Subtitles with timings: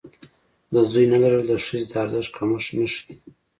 [0.73, 3.13] د زوی نه لرل د ښځې د ارزښت کمښت نه ښيي.